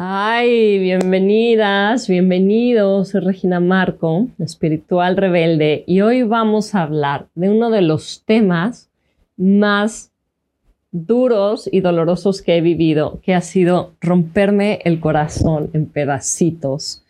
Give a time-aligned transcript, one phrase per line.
[0.00, 3.08] Ay, bienvenidas, bienvenidos.
[3.08, 8.92] Soy Regina Marco, espiritual rebelde, y hoy vamos a hablar de uno de los temas
[9.36, 10.12] más
[10.92, 17.04] duros y dolorosos que he vivido, que ha sido romperme el corazón en pedacitos.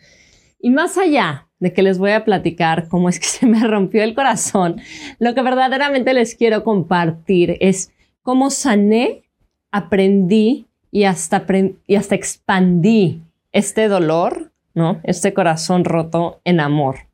[0.59, 4.03] Y más allá de que les voy a platicar cómo es que se me rompió
[4.03, 4.81] el corazón,
[5.19, 7.93] lo que verdaderamente les quiero compartir es
[8.23, 9.25] cómo sané,
[9.73, 11.45] aprendí y hasta,
[11.87, 15.01] y hasta expandí este dolor, ¿no?
[15.05, 17.09] Este corazón roto en amor.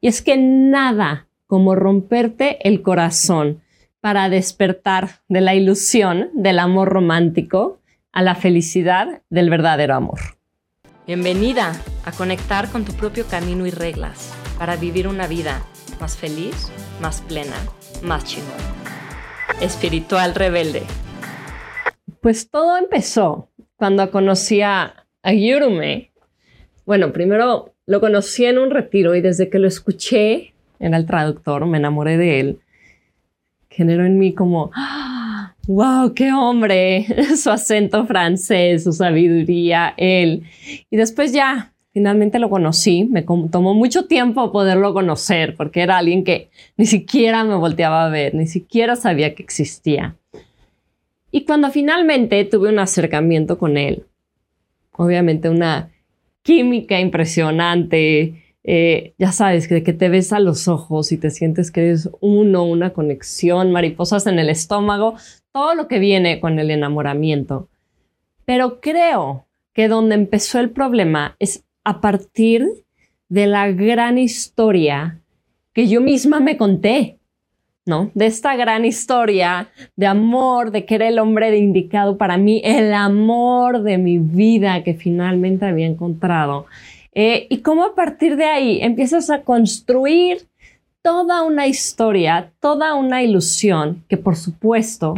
[0.00, 3.62] Y es que nada como romperte el corazón
[4.00, 7.80] para despertar de la ilusión del amor romántico
[8.12, 10.18] a la felicidad del verdadero amor.
[11.06, 11.72] Bienvenida
[12.04, 15.62] a conectar con tu propio camino y reglas para vivir una vida
[16.00, 17.56] más feliz, más plena,
[18.02, 18.52] más chingón.
[19.60, 20.82] Espiritual rebelde
[22.20, 26.12] pues todo empezó cuando conocí a, a Yurume.
[26.84, 31.64] Bueno, primero lo conocí en un retiro y desde que lo escuché, era el traductor,
[31.64, 32.60] me enamoré de él.
[33.70, 34.70] Generó en mí como,
[35.66, 40.42] wow, qué hombre, su acento francés, su sabiduría, él.
[40.90, 46.24] Y después ya, finalmente lo conocí, me tomó mucho tiempo poderlo conocer porque era alguien
[46.24, 50.17] que ni siquiera me volteaba a ver, ni siquiera sabía que existía.
[51.30, 54.04] Y cuando finalmente tuve un acercamiento con él,
[54.92, 55.90] obviamente una
[56.42, 61.70] química impresionante, eh, ya sabes, de que te ves a los ojos y te sientes
[61.70, 65.16] que eres uno, una conexión, mariposas en el estómago,
[65.52, 67.68] todo lo que viene con el enamoramiento.
[68.44, 72.66] Pero creo que donde empezó el problema es a partir
[73.28, 75.20] de la gran historia
[75.72, 77.17] que yo misma me conté.
[78.12, 82.92] De esta gran historia de amor, de que era el hombre indicado para mí, el
[82.92, 86.66] amor de mi vida que finalmente había encontrado.
[87.14, 90.46] Eh, y cómo a partir de ahí empiezas a construir
[91.00, 95.14] toda una historia, toda una ilusión que por supuesto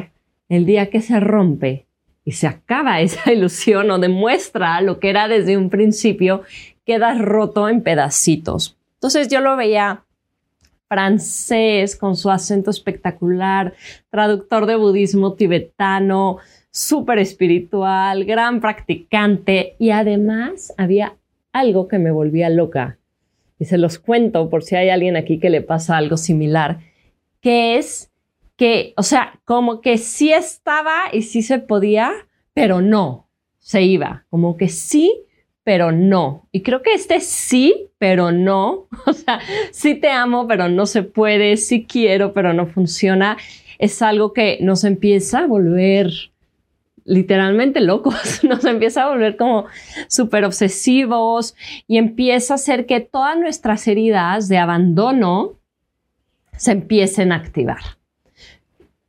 [0.49, 1.87] el día que se rompe
[2.25, 6.43] y se acaba esa ilusión o demuestra lo que era desde un principio,
[6.87, 8.77] queda roto en pedacitos.
[8.95, 10.05] Entonces yo lo veía
[10.91, 13.75] francés con su acento espectacular,
[14.11, 16.39] traductor de budismo tibetano,
[16.73, 21.17] súper espiritual, gran practicante y además había
[21.53, 22.99] algo que me volvía loca.
[23.61, 26.81] Y se los cuento por si hay alguien aquí que le pasa algo similar,
[27.41, 28.11] que es
[28.57, 32.11] que, o sea, como que sí estaba y sí se podía,
[32.53, 33.29] pero no,
[33.61, 35.23] se iba, como que sí,
[35.71, 36.49] pero no.
[36.51, 38.89] Y creo que este sí, pero no.
[39.07, 39.39] O sea,
[39.71, 41.57] sí te amo, pero no se puede.
[41.59, 43.37] Sí quiero, pero no funciona.
[43.79, 46.11] Es algo que nos empieza a volver
[47.05, 49.67] literalmente locos, nos empieza a volver como
[50.09, 51.55] súper obsesivos
[51.87, 55.53] y empieza a hacer que todas nuestras heridas de abandono
[56.57, 57.97] se empiecen a activar.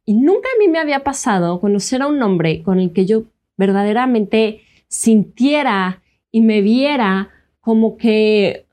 [0.05, 3.23] Y nunca a mí me había pasado conocer a un hombre con el que yo
[3.57, 8.65] verdaderamente sintiera y me viera como que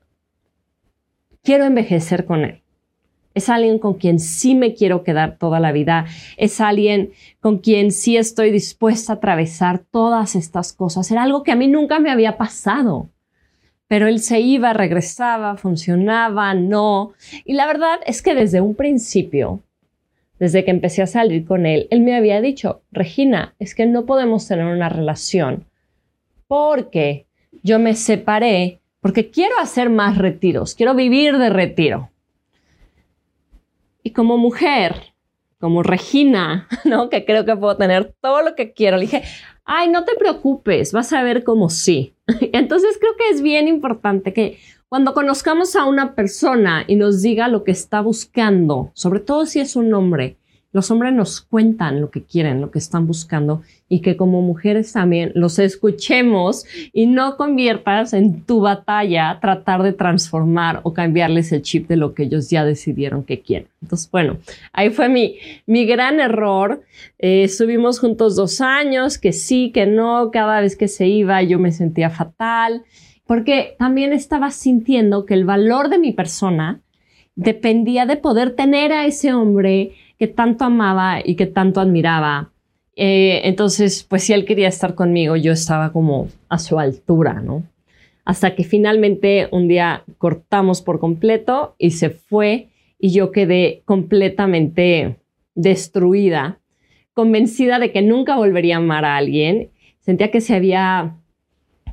[1.43, 2.61] quiero envejecer con él.
[3.35, 6.05] Es alguien con quien sí me quiero quedar toda la vida.
[6.35, 11.09] Es alguien con quien sí estoy dispuesta a atravesar todas estas cosas.
[11.11, 13.09] Era algo que a mí nunca me había pasado.
[13.87, 17.13] Pero él se iba, regresaba, funcionaba, no.
[17.45, 19.63] Y la verdad es que desde un principio,
[20.37, 24.05] desde que empecé a salir con él, él me había dicho, Regina, es que no
[24.05, 25.65] podemos tener una relación
[26.49, 27.27] porque
[27.63, 32.09] yo me separé porque quiero hacer más retiros, quiero vivir de retiro.
[34.03, 35.13] Y como mujer,
[35.59, 37.09] como Regina, ¿no?
[37.09, 39.23] Que creo que puedo tener todo lo que quiero, le dije,
[39.65, 42.15] ay, no te preocupes, vas a ver como sí.
[42.53, 44.57] Entonces creo que es bien importante que
[44.89, 49.59] cuando conozcamos a una persona y nos diga lo que está buscando, sobre todo si
[49.59, 50.38] es un hombre,
[50.71, 54.93] los hombres nos cuentan lo que quieren, lo que están buscando y que como mujeres
[54.93, 61.63] también los escuchemos y no conviertas en tu batalla tratar de transformar o cambiarles el
[61.63, 63.67] chip de lo que ellos ya decidieron que quieren.
[63.81, 64.37] Entonces, bueno,
[64.71, 66.83] ahí fue mi, mi gran error.
[67.17, 71.57] Eh, estuvimos juntos dos años, que sí, que no, cada vez que se iba yo
[71.57, 72.83] me sentía fatal,
[73.25, 76.81] porque también estaba sintiendo que el valor de mi persona
[77.35, 82.51] dependía de poder tener a ese hombre que tanto amaba y que tanto admiraba.
[82.95, 87.63] Eh, entonces, pues si él quería estar conmigo, yo estaba como a su altura, ¿no?
[88.25, 92.67] Hasta que finalmente un día cortamos por completo y se fue
[92.99, 95.15] y yo quedé completamente
[95.55, 96.59] destruida,
[97.13, 99.69] convencida de que nunca volvería a amar a alguien.
[100.01, 101.15] Sentía que se había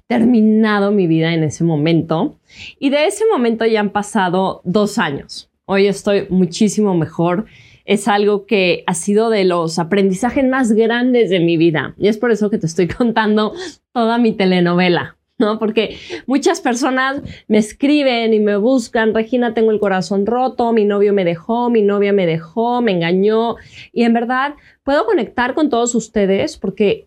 [0.09, 2.39] terminado mi vida en ese momento.
[2.81, 5.49] Y de ese momento ya han pasado dos años.
[5.65, 7.47] Hoy estoy muchísimo mejor.
[7.87, 11.95] Es algo que ha sido de los aprendizajes más grandes de mi vida.
[11.97, 13.55] Y es por eso que te estoy contando
[13.93, 15.17] toda mi telenovela.
[15.39, 15.59] ¿no?
[15.59, 21.13] Porque muchas personas me escriben y me buscan, Regina, tengo el corazón roto, mi novio
[21.13, 23.57] me dejó, mi novia me dejó, me engañó.
[23.93, 27.07] Y en verdad puedo conectar con todos ustedes porque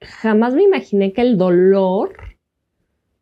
[0.00, 2.14] jamás me imaginé que el dolor,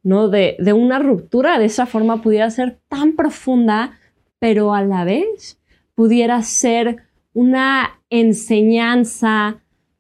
[0.02, 0.29] ¿no?
[0.29, 3.99] De, de una ruptura de esa forma pudiera ser tan profunda,
[4.38, 5.58] pero a la vez
[5.98, 6.98] pudiera ser
[7.34, 9.56] una enseñanza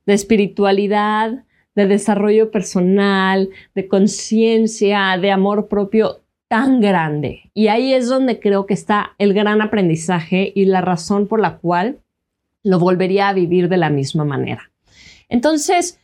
[0.06, 1.42] de espiritualidad,
[1.74, 7.50] de desarrollo personal, de conciencia, de amor propio tan grande.
[7.52, 11.58] Y ahí es donde creo que está el gran aprendizaje y la razón por la
[11.58, 11.98] cual
[12.62, 14.70] lo volvería a vivir de la misma manera.
[15.28, 15.98] Entonces,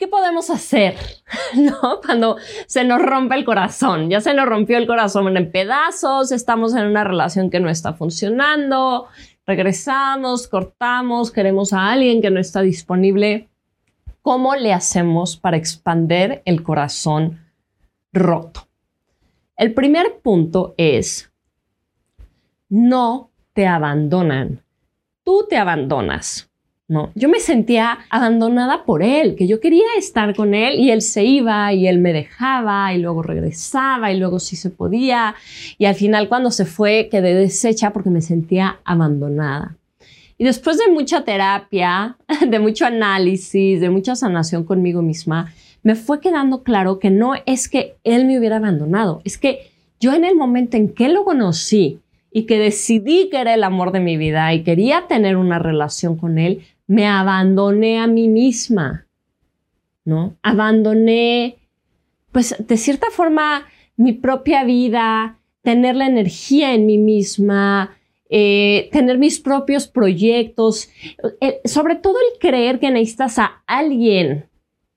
[0.00, 0.96] ¿qué podemos hacer?
[1.54, 2.00] ¿No?
[2.04, 6.74] Cuando se nos rompe el corazón, ya se nos rompió el corazón en pedazos, estamos
[6.74, 9.06] en una relación que no está funcionando,
[9.46, 13.50] regresamos, cortamos, queremos a alguien que no está disponible.
[14.22, 17.38] ¿Cómo le hacemos para expander el corazón
[18.12, 18.68] roto?
[19.56, 21.30] El primer punto es,
[22.70, 24.64] no te abandonan,
[25.24, 26.49] tú te abandonas.
[26.90, 31.02] No, yo me sentía abandonada por él, que yo quería estar con él y él
[31.02, 35.36] se iba y él me dejaba y luego regresaba y luego sí se podía
[35.78, 39.76] y al final cuando se fue quedé deshecha porque me sentía abandonada.
[40.36, 42.16] Y después de mucha terapia,
[42.48, 45.54] de mucho análisis, de mucha sanación conmigo misma,
[45.84, 49.70] me fue quedando claro que no es que él me hubiera abandonado, es que
[50.00, 52.00] yo en el momento en que lo conocí
[52.32, 56.16] y que decidí que era el amor de mi vida y quería tener una relación
[56.16, 59.06] con él, me abandoné a mí misma,
[60.04, 60.36] ¿no?
[60.42, 61.58] Abandoné,
[62.32, 67.96] pues de cierta forma, mi propia vida, tener la energía en mí misma,
[68.28, 70.90] eh, tener mis propios proyectos,
[71.40, 74.46] eh, sobre todo el creer que necesitas a alguien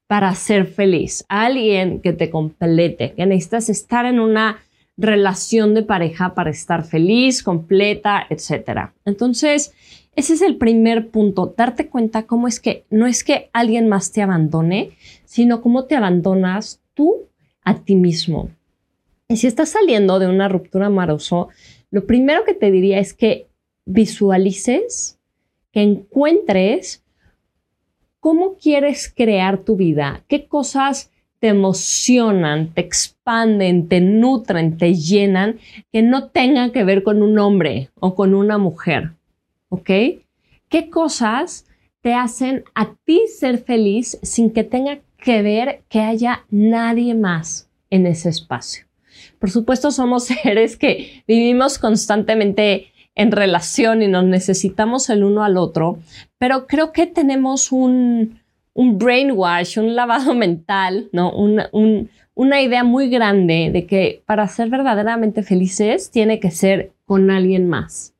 [0.07, 4.63] para ser feliz, a alguien que te complete, que necesitas estar en una
[4.97, 8.89] relación de pareja para estar feliz, completa, etc.
[9.05, 9.75] Entonces,
[10.15, 14.11] ese es el primer punto, darte cuenta cómo es que no es que alguien más
[14.11, 14.91] te abandone,
[15.25, 17.27] sino cómo te abandonas tú
[17.63, 18.49] a ti mismo.
[19.27, 21.47] Y si estás saliendo de una ruptura amorosa,
[21.89, 23.47] lo primero que te diría es que
[23.85, 25.19] visualices,
[25.71, 27.03] que encuentres
[28.19, 35.57] cómo quieres crear tu vida, qué cosas te emocionan, te expanden, te nutren, te llenan,
[35.91, 39.11] que no tengan que ver con un hombre o con una mujer.
[39.73, 39.89] ¿Ok?
[40.69, 41.65] ¿Qué cosas
[42.01, 47.71] te hacen a ti ser feliz sin que tenga que ver que haya nadie más
[47.89, 48.85] en ese espacio?
[49.39, 55.57] Por supuesto, somos seres que vivimos constantemente en relación y nos necesitamos el uno al
[55.57, 55.97] otro,
[56.37, 58.39] pero creo que tenemos un,
[58.75, 61.33] brainwash, un lavado mental, ¿no?
[62.35, 67.67] una idea muy grande de que para ser verdaderamente felices tiene que ser con alguien
[67.67, 68.12] más.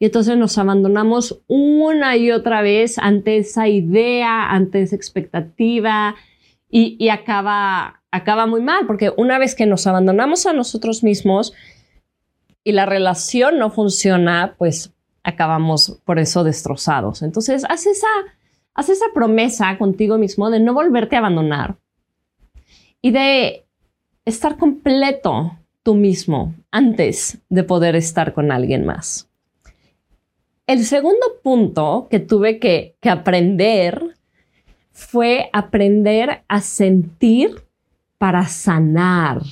[0.00, 6.16] Y entonces nos abandonamos una y otra vez ante esa idea, ante esa expectativa
[6.70, 11.52] y, acaba acaba muy mal, porque una vez que nos abandonamos a nosotros mismos
[12.64, 14.92] y la relación no funciona, pues
[15.22, 17.22] acabamos por eso destrozados.
[17.22, 18.08] Entonces, haz esa,
[18.74, 21.76] haz esa promesa contigo mismo de no volverte a abandonar
[23.02, 23.66] y de
[24.24, 29.29] estar completo tú mismo antes de poder estar con alguien más.
[30.70, 34.14] El segundo punto que tuve que, aprender
[34.92, 37.64] fue aprender a sentir
[38.18, 39.42] para sanar.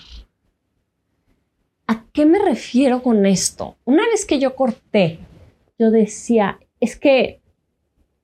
[1.89, 3.77] ¿A qué me refiero con esto?
[3.85, 5.19] Una vez que yo corté,
[5.77, 7.41] yo decía, es que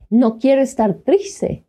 [0.08, 1.64] no quiero estar triste.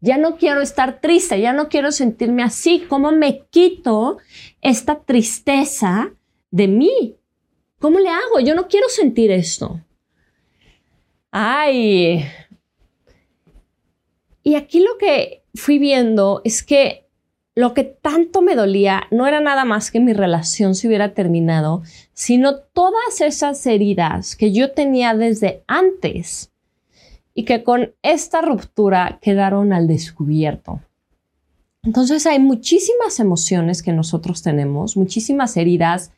[0.00, 2.84] Ya no quiero estar triste, ya no quiero sentirme así.
[2.88, 4.18] ¿Cómo me quito
[4.60, 6.10] esta tristeza
[6.50, 7.16] de mí?
[7.78, 8.40] ¿Cómo le hago?
[8.40, 9.84] Yo no quiero sentir esto.
[11.30, 12.24] Ay.
[14.42, 17.06] Y aquí lo que fui viendo es que
[17.54, 21.82] lo que tanto me dolía no era nada más que mi relación se hubiera terminado,
[22.14, 26.52] sino todas esas heridas que yo tenía desde antes
[27.34, 30.80] y que con esta ruptura quedaron al descubierto.
[31.82, 36.12] Entonces hay muchísimas emociones que nosotros tenemos, muchísimas heridas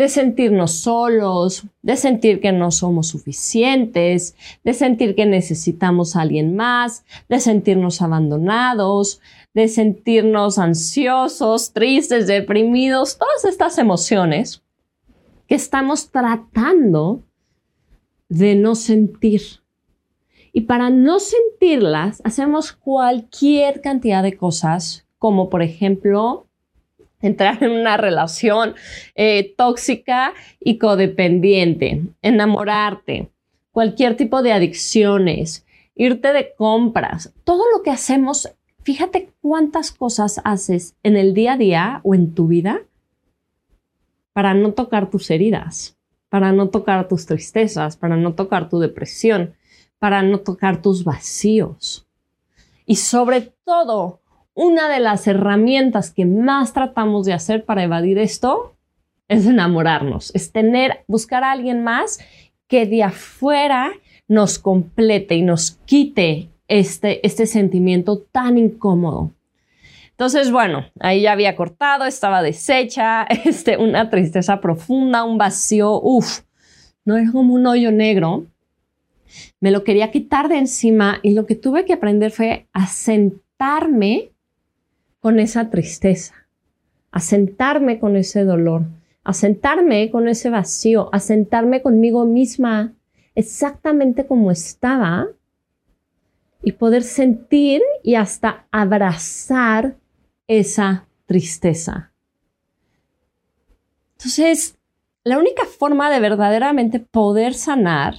[0.00, 6.56] de sentirnos solos, de sentir que no somos suficientes, de sentir que necesitamos a alguien
[6.56, 9.20] más, de sentirnos abandonados,
[9.52, 14.62] de sentirnos ansiosos, tristes, deprimidos, todas estas emociones
[15.46, 17.22] que estamos tratando
[18.30, 19.42] de no sentir.
[20.54, 26.46] Y para no sentirlas, hacemos cualquier cantidad de cosas, como por ejemplo
[27.22, 28.74] entrar en una relación
[29.14, 33.30] eh, tóxica y codependiente, enamorarte,
[33.72, 38.50] cualquier tipo de adicciones, irte de compras, todo lo que hacemos,
[38.82, 42.82] fíjate cuántas cosas haces en el día a día o en tu vida
[44.32, 45.98] para no tocar tus heridas,
[46.28, 49.54] para no tocar tus tristezas, para no tocar tu depresión,
[49.98, 52.06] para no tocar tus vacíos.
[52.86, 54.19] Y sobre todo,
[54.54, 58.76] una de las herramientas que más tratamos de hacer para evadir esto
[59.28, 62.18] es enamorarnos, es tener, buscar a alguien más
[62.66, 63.92] que de afuera
[64.28, 69.32] nos complete y nos quite este, este sentimiento tan incómodo.
[70.10, 76.40] Entonces, bueno, ahí ya había cortado, estaba deshecha, este, una tristeza profunda, un vacío, uff,
[77.04, 78.46] no era como un hoyo negro.
[79.60, 84.32] Me lo quería quitar de encima y lo que tuve que aprender fue a sentarme
[85.20, 86.34] con esa tristeza,
[87.10, 88.86] a sentarme con ese dolor,
[89.22, 92.94] a sentarme con ese vacío, a sentarme conmigo misma
[93.34, 95.28] exactamente como estaba
[96.62, 99.96] y poder sentir y hasta abrazar
[100.46, 102.12] esa tristeza.
[104.18, 104.76] Entonces,
[105.24, 108.14] la única forma de verdaderamente poder sanar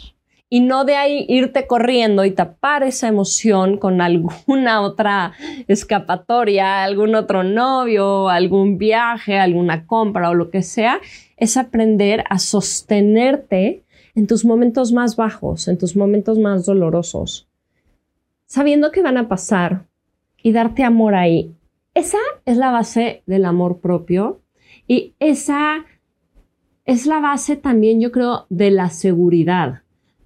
[0.54, 5.32] y no de ahí irte corriendo y tapar esa emoción con alguna otra
[5.70, 11.00] escapatoria, algún otro novio, algún viaje, alguna compra o lo que sea,
[11.38, 17.48] es aprender a sostenerte en tus momentos más bajos, en tus momentos más dolorosos,
[18.46, 19.86] sabiendo que van a pasar
[20.44, 21.56] y darte amor ahí.
[21.94, 24.42] Esa es la base del amor propio
[24.86, 25.86] y esa
[26.84, 29.81] es la base también, yo creo, de la seguridad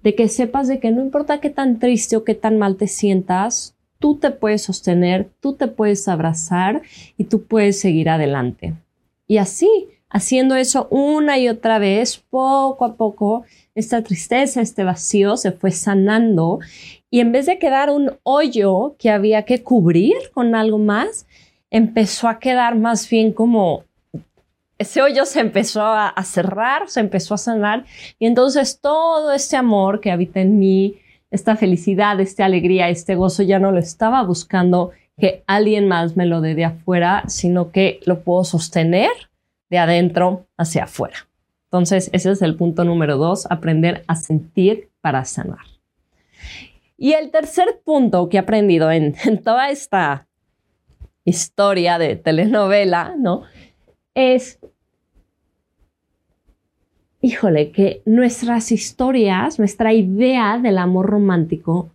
[0.06, 2.86] de que sepas de que no importa qué tan triste o qué tan mal te
[2.86, 6.82] sientas, tú te puedes sostener, tú te puedes abrazar
[7.18, 8.74] y tú puedes seguir adelante.
[9.26, 13.42] Y así, haciendo eso una y otra vez, poco a poco,
[13.74, 16.60] esta tristeza, este vacío se fue sanando
[17.10, 21.26] y en vez de quedar un hoyo que había que cubrir con algo más,
[21.68, 23.82] empezó a quedar más bien como
[24.78, 27.84] ese hoyo se empezó a, cerrar, se empezó a sanar
[28.18, 30.96] y entonces todo este amor que habita en mí,
[31.30, 36.26] esta felicidad, esta alegría, este gozo, ya no lo estaba buscando que alguien más me
[36.26, 39.10] lo dé de afuera, sino que lo puedo sostener
[39.70, 41.26] de adentro hacia afuera.
[41.64, 45.64] Entonces, ese es el punto número dos, aprender a sentir para sanar.
[46.98, 50.26] Y el tercer punto que he aprendido en, en toda esta
[51.24, 53.42] historia de telenovela, ¿no?
[54.16, 54.58] Es,
[57.20, 61.90] híjole, que nuestras historias, nuestra idea del amor romántico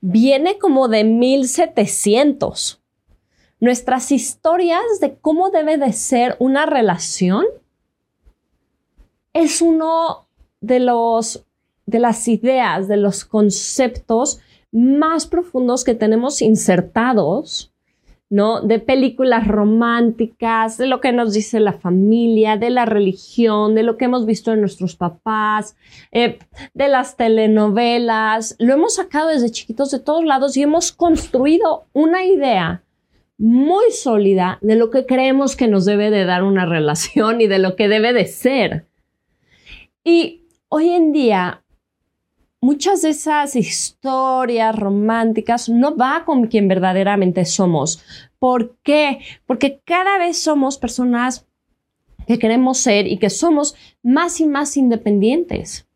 [0.00, 2.80] viene como de 1700.
[3.58, 7.46] Nuestras historias de cómo debe de ser una relación
[9.32, 10.28] es uno
[10.60, 11.44] de los
[11.86, 14.40] de las ideas, de los conceptos
[14.72, 17.73] más profundos que tenemos insertados
[18.30, 18.60] ¿no?
[18.60, 23.96] De películas románticas, de lo que nos dice la familia, de la religión, de lo
[23.96, 25.76] que hemos visto en nuestros papás,
[26.12, 26.38] eh,
[26.72, 28.56] de las telenovelas.
[28.58, 32.82] Lo hemos sacado desde chiquitos de todos lados y hemos construido una idea
[33.36, 37.58] muy sólida de lo que creemos que nos debe de dar una relación y de
[37.58, 38.86] lo que debe de ser.
[40.04, 41.63] Y hoy en día
[42.64, 48.02] muchas de esas historias románticas no va con quien verdaderamente somos.
[48.38, 49.18] ¿Por qué?
[49.46, 51.46] Porque cada vez somos personas
[52.26, 55.86] que queremos ser y que somos más y más independientes.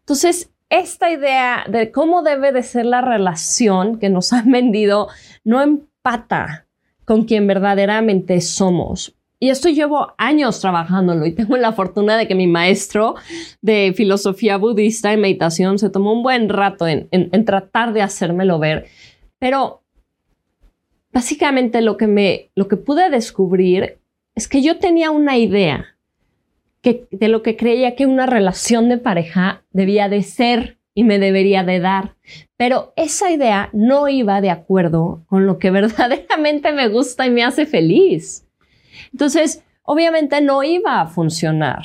[0.00, 5.06] Entonces, esta idea de cómo debe de ser la relación que nos han vendido
[5.44, 6.66] no empata
[7.04, 9.14] con quien verdaderamente somos.
[9.40, 13.14] Y esto llevo años trabajándolo y tengo la fortuna de que mi maestro
[13.62, 18.86] de filosofía budista y meditación se tomó un buen rato en, tratar de hacérmelo ver.
[19.38, 19.82] Pero
[21.12, 23.98] básicamente lo que, me, lo que pude descubrir
[24.34, 25.98] es que yo tenía una idea
[26.82, 31.62] de lo que creía que una relación de pareja debía de ser y me debería
[31.62, 32.16] de dar.
[32.56, 37.44] Pero esa idea no iba de acuerdo con lo que verdaderamente me gusta y me
[37.44, 38.47] hace feliz.
[39.12, 41.82] Entonces, obviamente no iba a funcionar,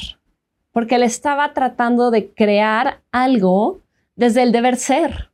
[0.72, 3.82] porque él estaba tratando de crear algo
[4.16, 5.30] desde el deber ser.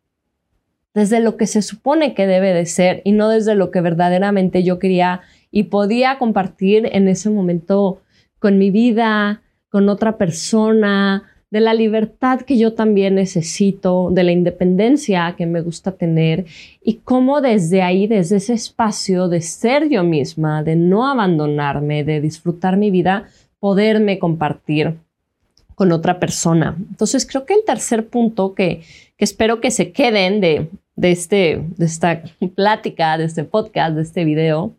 [0.93, 4.63] desde lo que se supone que debe de ser y no desde lo que verdaderamente
[4.63, 8.01] yo quería y podía compartir en ese momento
[8.39, 14.31] con mi vida, con otra persona, de la libertad que yo también necesito, de la
[14.31, 16.45] independencia que me gusta tener
[16.83, 22.21] y cómo desde ahí, desde ese espacio de ser yo misma, de no abandonarme, de
[22.21, 23.27] disfrutar mi vida,
[23.59, 24.95] poderme compartir
[25.73, 26.75] con otra persona.
[26.77, 28.81] Entonces creo que el tercer punto que,
[29.17, 32.21] espero que se queden de, de, este, de esta
[32.55, 34.73] plática, de este podcast, de este video,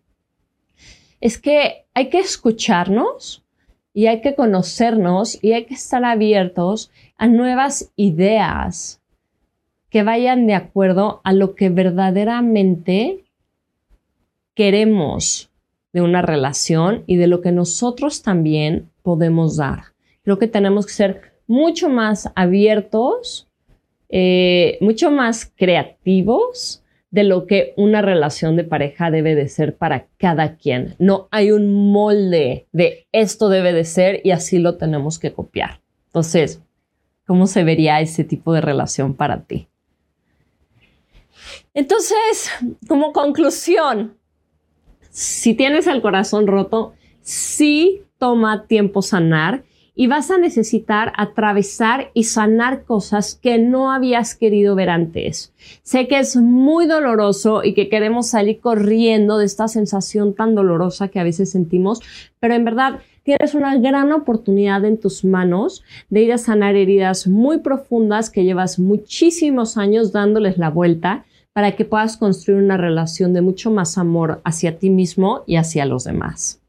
[1.21, 3.43] es que hay que escucharnos
[3.93, 9.01] y hay que conocernos y hay que estar abiertos a nuevas ideas
[9.91, 13.25] que vayan de acuerdo a lo que verdaderamente
[14.55, 15.51] queremos
[15.93, 19.85] de una relación y de lo que nosotros también podemos dar.
[20.23, 23.49] Creo que tenemos que ser mucho más abiertos,
[24.09, 26.80] eh, mucho más creativos
[27.11, 30.95] de lo que una relación de pareja debe de ser para cada quien.
[30.99, 35.81] No hay un molde de esto debe de ser y así lo tenemos que copiar.
[36.07, 36.63] Entonces,
[37.27, 39.69] ¿cómo se vería ese tipo de relación para ti?
[41.75, 42.51] Entonces,
[42.89, 44.17] como conclusión,
[45.11, 49.65] si tienes el corazón roto, sí toma tiempo sanar
[50.01, 55.53] y vas a necesitar atravesar y sanar cosas que no habías querido ver antes.
[55.83, 61.09] Sé que es muy doloroso y que queremos salir corriendo de esta sensación tan dolorosa
[61.09, 62.01] que a veces sentimos,
[62.39, 67.27] pero en verdad tienes una gran oportunidad en tus manos de ir a sanar heridas
[67.27, 73.35] muy profundas que llevas muchísimos años dándoles la vuelta para que puedas construir una relación
[73.35, 76.60] de mucho más amor hacia ti mismo y hacia los demás.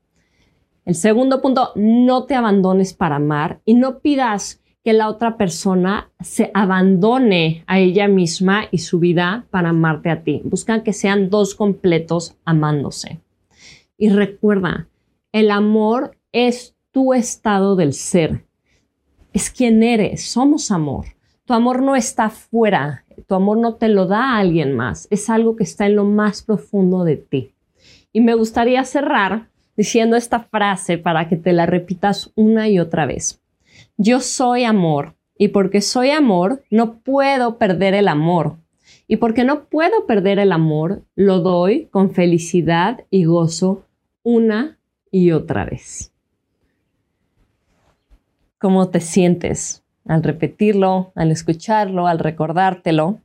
[0.85, 6.11] El segundo punto, no te abandones para amar y no pidas que la otra persona
[6.21, 10.41] se abandone a ella misma y su vida para amarte a ti.
[10.43, 13.21] Buscan que sean dos completos amándose.
[13.95, 14.87] Y recuerda,
[15.31, 18.47] el amor es tu estado del ser.
[19.33, 21.05] Es quien eres, somos amor.
[21.45, 25.29] Tu amor no está fuera, tu amor no te lo da a alguien más, es
[25.29, 27.53] algo que está en lo más profundo de ti.
[28.13, 29.50] Y me gustaría cerrar
[29.81, 33.41] diciendo esta frase para que te la repitas una y otra vez.
[33.97, 38.57] Yo soy amor y porque soy amor no puedo perder el amor.
[39.07, 43.87] Y porque no puedo perder el amor, lo doy con felicidad y gozo
[44.21, 44.77] una
[45.09, 46.13] y otra vez.
[48.59, 53.17] ¿Cómo te sientes al repetirlo, al escucharlo, al recordártelo?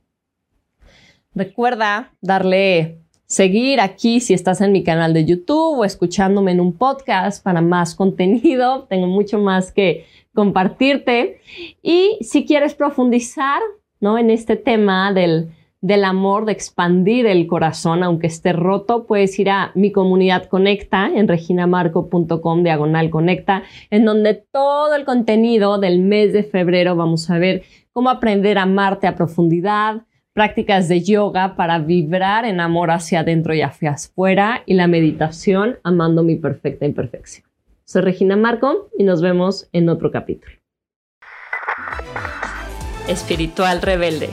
[1.35, 6.73] Recuerda darle seguir aquí si estás en mi canal de YouTube o escuchándome en un
[6.73, 8.83] podcast para más contenido.
[8.89, 11.41] Tengo mucho más que compartirte.
[11.83, 13.61] Y si quieres profundizar
[13.99, 14.17] ¿no?
[14.17, 19.49] en este tema del, del amor, de expandir el corazón, aunque esté roto, puedes ir
[19.49, 26.31] a mi comunidad Conecta en reginamarco.com diagonal Conecta, en donde todo el contenido del mes
[26.31, 30.03] de febrero vamos a ver cómo aprender a amarte a profundidad,
[30.37, 35.79] prácticas de yoga para vibrar en amor hacia adentro y hacia afuera y la meditación
[35.83, 37.47] amando mi perfecta imperfección.
[37.85, 40.53] Soy Regina Marco y nos vemos en otro capítulo.
[43.07, 44.29] Espiritual Rebelde